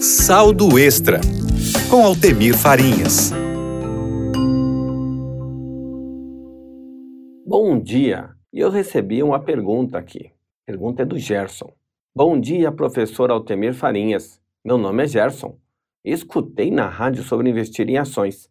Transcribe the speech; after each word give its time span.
Saldo 0.00 0.78
Extra, 0.78 1.20
com 1.90 2.04
Altemir 2.04 2.54
Farinhas. 2.54 3.32
Bom 7.46 7.80
dia! 7.80 8.36
Eu 8.52 8.70
recebi 8.70 9.22
uma 9.22 9.40
pergunta 9.40 9.96
aqui. 9.96 10.26
A 10.26 10.66
pergunta 10.66 11.02
é 11.02 11.06
do 11.06 11.18
Gerson. 11.18 11.72
Bom 12.14 12.38
dia, 12.38 12.70
professor 12.70 13.30
Altemir 13.30 13.72
Farinhas. 13.72 14.38
Meu 14.62 14.76
nome 14.76 15.04
é 15.04 15.06
Gerson. 15.06 15.58
Escutei 16.04 16.70
na 16.70 16.88
rádio 16.88 17.22
sobre 17.22 17.48
investir 17.48 17.88
em 17.88 17.96
ações. 17.96 18.50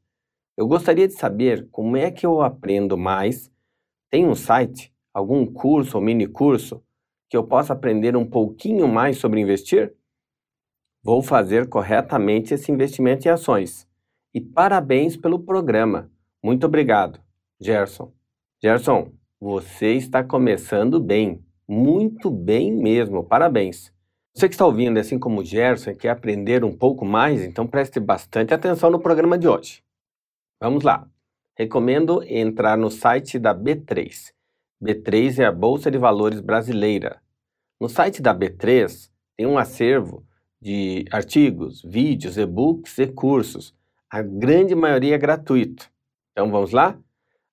Eu 0.57 0.68
gostaria 0.68 1.07
de 1.07 1.14
saber 1.14 1.68
como 1.71 1.96
é 1.96 2.09
que 2.09 2.25
eu 2.25 2.41
aprendo 2.41 2.98
mais. 2.98 3.52
Tem 4.09 4.27
um 4.27 4.36
site, 4.36 4.91
algum 5.14 5.46
curso 5.46 5.98
ou 5.98 6.04
mini 6.04 6.25
curso 6.25 6.82
que 7.30 7.38
eu 7.38 7.43
possa 7.43 7.73
aprender 7.73 8.16
um 8.18 8.25
pouquinho 8.25 8.88
mais 8.88 9.18
sobre 9.18 9.39
investir? 9.39 9.93
Vou 11.06 11.22
fazer 11.22 11.70
corretamente 11.70 12.55
esse 12.55 12.72
investimento 12.72 13.27
em 13.27 13.32
ações. 13.32 13.88
E 14.34 14.41
parabéns 14.41 15.16
pelo 15.16 15.38
programa. 15.38 16.09
Muito 16.44 16.66
obrigado, 16.66 17.20
Gerson. 17.62 18.12
Gerson, 18.59 19.12
você 19.40 19.94
está 19.94 20.23
começando 20.23 20.99
bem. 20.99 21.46
Muito 21.68 22.32
bem 22.32 22.72
mesmo. 22.72 23.23
Parabéns. 23.23 23.94
Você 24.34 24.49
que 24.49 24.55
está 24.55 24.66
ouvindo, 24.66 24.98
assim 24.98 25.20
como 25.20 25.41
o 25.41 25.46
Gerson, 25.46 25.94
quer 25.94 26.10
aprender 26.10 26.63
um 26.63 26.76
pouco 26.76 27.05
mais, 27.05 27.44
então 27.44 27.68
preste 27.68 27.99
bastante 27.99 28.52
atenção 28.52 28.90
no 28.90 28.99
programa 28.99 29.38
de 29.38 29.48
hoje. 29.48 29.84
Vamos 30.60 30.84
lá. 30.84 31.08
Recomendo 31.55 32.24
entrar 32.24 32.76
no 32.80 32.90
site 32.90 33.38
da 33.38 33.54
B3. 33.54 34.34
B3 34.84 35.38
é 35.38 35.46
a 35.46 35.52
Bolsa 35.52 35.91
de 35.91 35.99
Valores 35.99 36.41
brasileira. 36.41 37.22
No 37.80 37.88
site 37.88 38.24
da 38.24 38.34
B3 38.34 39.12
tem 39.38 39.46
um 39.46 39.60
acervo 39.60 40.26
de 40.66 41.05
artigos, 41.12 41.84
vídeos, 41.84 42.40
e-books 42.40 42.98
e 42.98 43.05
cursos. 43.05 43.71
A 44.10 44.24
grande 44.24 44.74
maioria 44.74 45.13
é 45.13 45.18
gratuito. 45.20 45.91
Então 46.32 46.49
vamos 46.49 46.72
lá? 46.72 46.98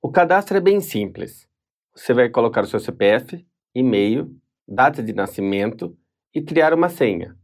O 0.00 0.12
cadastro 0.12 0.56
é 0.56 0.60
bem 0.60 0.80
simples. 0.80 1.48
Você 1.92 2.14
vai 2.14 2.28
colocar 2.28 2.62
o 2.62 2.68
seu 2.68 2.78
CPF, 2.78 3.44
e-mail, 3.74 4.32
data 4.66 5.02
de 5.02 5.12
nascimento 5.12 5.96
e 6.34 6.42
criar 6.42 6.74
uma 6.74 6.88
senha. 6.88 7.36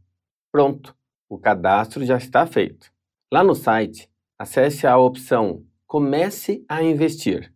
Pronto, 0.51 0.95
o 1.29 1.37
cadastro 1.37 2.05
já 2.05 2.17
está 2.17 2.45
feito. 2.45 2.91
Lá 3.31 3.43
no 3.43 3.55
site, 3.55 4.09
acesse 4.37 4.85
a 4.85 4.97
opção 4.97 5.65
Comece 5.91 6.63
a 6.69 6.81
investir. 6.81 7.53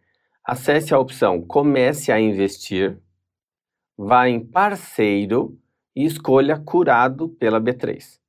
acesse 0.46 0.94
a 0.94 0.98
opção 0.98 1.42
Comece 1.42 2.12
a 2.12 2.20
investir, 2.20 2.98
vá 3.98 4.28
em 4.28 4.44
Parceiro 4.44 5.58
e 5.94 6.04
escolha 6.04 6.58
Curado 6.58 7.28
pela 7.28 7.60
B3. 7.60 8.20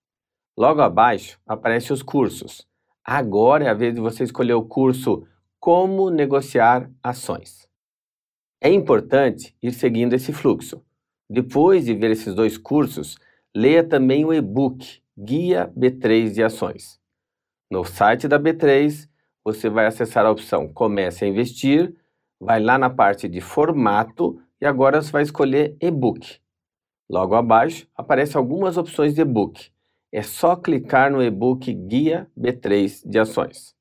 Logo 0.57 0.81
abaixo 0.81 1.39
aparecem 1.45 1.93
os 1.93 2.01
cursos 2.01 2.67
Agora 3.09 3.63
é 3.63 3.69
a 3.69 3.73
vez 3.73 3.95
de 3.95 4.01
você 4.01 4.25
escolher 4.25 4.55
o 4.55 4.65
curso 4.65 5.25
Como 5.61 6.09
Negociar 6.09 6.91
Ações. 7.01 7.65
É 8.59 8.69
importante 8.69 9.55
ir 9.63 9.71
seguindo 9.71 10.13
esse 10.13 10.33
fluxo. 10.33 10.83
Depois 11.29 11.85
de 11.85 11.93
ver 11.93 12.11
esses 12.11 12.35
dois 12.35 12.57
cursos, 12.57 13.17
leia 13.55 13.81
também 13.81 14.25
o 14.25 14.33
e-book 14.33 15.01
Guia 15.17 15.71
B3 15.73 16.33
de 16.33 16.43
Ações. 16.43 16.99
No 17.71 17.85
site 17.85 18.27
da 18.27 18.37
B3, 18.37 19.07
você 19.41 19.69
vai 19.69 19.85
acessar 19.85 20.25
a 20.25 20.31
opção 20.31 20.67
Comece 20.67 21.23
a 21.23 21.29
Investir, 21.29 21.95
vai 22.39 22.59
lá 22.59 22.77
na 22.77 22.89
parte 22.89 23.27
de 23.27 23.41
Formato 23.41 24.41
e 24.61 24.65
agora 24.65 25.01
você 25.01 25.11
vai 25.11 25.23
escolher 25.23 25.75
e-book. 25.81 26.39
Logo 27.09 27.35
abaixo, 27.35 27.87
aparecem 27.95 28.37
algumas 28.37 28.77
opções 28.77 29.13
de 29.13 29.21
e-book 29.21 29.71
é 30.11 30.21
só 30.21 30.55
clicar 30.55 31.11
no 31.11 31.21
e-book 31.21 31.71
Guia 31.73 32.29
B3 32.37 33.07
de 33.07 33.19
Ações. 33.19 33.75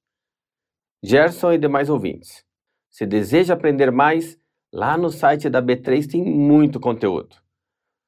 Gerson 1.03 1.53
e 1.53 1.59
demais 1.59 1.89
ouvintes, 1.89 2.45
se 2.91 3.07
deseja 3.07 3.55
aprender 3.55 3.93
mais, 3.93 4.39
lá 4.73 4.97
no 4.97 5.11
site 5.11 5.49
da 5.49 5.63
B3 5.63 6.11
tem 6.11 6.25
muito 6.25 6.81
conteúdo. 6.81 7.37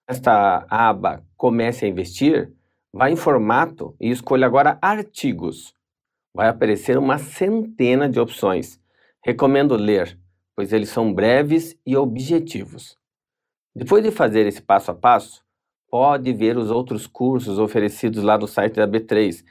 Esta 0.09 0.67
aba 0.69 1.25
Comece 1.37 1.85
a 1.85 1.89
Investir, 1.89 2.53
vá 2.93 3.11
em 3.11 3.17
formato 3.17 3.95
e 4.01 4.11
escolha 4.11 4.47
agora 4.47 4.79
artigos. 4.83 5.75
Vai 6.35 6.49
aparecer 6.49 6.99
uma 6.99 7.19
centena 7.19 8.09
de 8.09 8.19
opções. 8.19 8.81
Recomendo 9.25 9.77
ler, 9.77 10.19
pois 10.59 10.73
eles 10.73 10.89
são 10.89 11.15
breves 11.15 11.79
e 11.87 11.97
objetivos. 11.97 12.99
Depois 13.73 14.03
de 14.03 14.11
fazer 14.11 14.45
esse 14.45 14.61
passo 14.61 14.91
a 14.91 14.95
passo, 14.95 15.45
pode 15.89 16.33
ver 16.33 16.59
os 16.59 16.69
outros 16.69 17.07
cursos 17.07 17.61
oferecidos 17.61 18.25
lá 18.25 18.37
no 18.37 18.49
site 18.49 18.75
da 18.75 18.89
B3. 18.89 19.45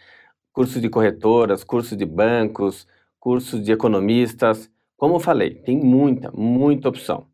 Cursos 0.51 0.81
de 0.81 0.89
corretoras, 0.89 1.63
cursos 1.63 1.97
de 1.97 2.05
bancos, 2.05 2.85
cursos 3.21 3.63
de 3.63 3.71
economistas. 3.71 4.69
Como 4.97 5.15
eu 5.15 5.19
falei, 5.21 5.55
tem 5.55 5.77
muita, 5.77 6.29
muita 6.31 6.89
opção. 6.89 7.25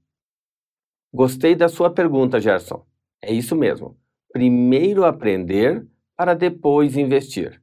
Gostei 1.11 1.55
da 1.55 1.67
sua 1.67 1.89
pergunta, 1.89 2.39
Gerson. 2.39 2.85
É 3.23 3.33
isso 3.33 3.55
mesmo. 3.55 3.97
Primeiro 4.31 5.03
aprender 5.03 5.83
para 6.15 6.35
depois 6.35 6.95
investir. 6.95 7.59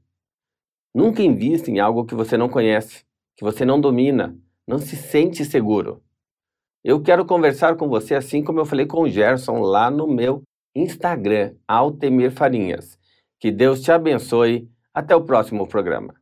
Nunca 0.92 1.22
invista 1.22 1.70
em 1.70 1.78
algo 1.78 2.04
que 2.04 2.16
você 2.16 2.36
não 2.36 2.48
conhece, 2.48 3.04
que 3.36 3.44
você 3.44 3.64
não 3.64 3.80
domina, 3.80 4.36
não 4.70 4.78
se 4.78 4.94
sente 4.94 5.44
seguro. 5.44 6.00
Eu 6.84 7.02
quero 7.02 7.26
conversar 7.26 7.76
com 7.76 7.88
você 7.88 8.14
assim 8.14 8.44
como 8.44 8.61
eu 8.61 8.64
falei 8.64 8.87
com 8.87 9.02
o 9.02 9.08
Gerson 9.08 9.58
lá 9.58 9.90
no 9.90 10.06
meu 10.06 10.44
Instagram 10.76 11.56
Altemir 11.67 12.31
Farinhas. 12.31 12.96
Que 13.40 13.50
Deus 13.50 13.82
te 13.82 13.90
abençoe. 13.90 14.70
Até 14.94 15.14
o 15.17 15.25
próximo 15.25 15.67
programa. 15.67 16.19